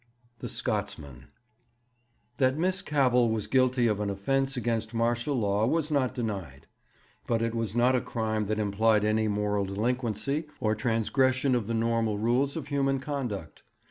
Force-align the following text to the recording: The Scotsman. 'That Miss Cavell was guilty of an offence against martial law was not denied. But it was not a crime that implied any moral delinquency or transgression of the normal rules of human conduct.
The 0.39 0.49
Scotsman. 0.49 1.27
'That 2.37 2.57
Miss 2.57 2.81
Cavell 2.81 3.29
was 3.29 3.45
guilty 3.45 3.85
of 3.85 3.99
an 3.99 4.09
offence 4.09 4.57
against 4.57 4.95
martial 4.95 5.35
law 5.35 5.67
was 5.67 5.91
not 5.91 6.15
denied. 6.15 6.65
But 7.27 7.43
it 7.43 7.53
was 7.53 7.75
not 7.75 7.95
a 7.95 8.01
crime 8.01 8.47
that 8.47 8.57
implied 8.57 9.05
any 9.05 9.27
moral 9.27 9.65
delinquency 9.65 10.45
or 10.59 10.73
transgression 10.73 11.53
of 11.53 11.67
the 11.67 11.75
normal 11.75 12.17
rules 12.17 12.55
of 12.55 12.69
human 12.69 12.97
conduct. 12.99 13.61